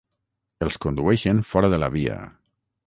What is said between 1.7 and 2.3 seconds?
de la via.